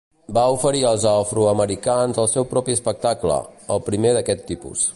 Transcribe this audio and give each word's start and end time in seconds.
Va 0.35 0.43
oferir 0.53 0.79
als 0.91 1.03
afroamericans 1.09 2.21
el 2.23 2.29
seu 2.31 2.47
propi 2.55 2.75
espectacle, 2.77 3.37
el 3.77 3.85
primer 3.91 4.15
d'aquest 4.19 4.43
tipus. 4.53 4.89